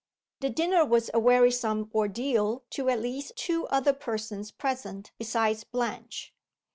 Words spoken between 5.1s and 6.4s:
besides Blanche.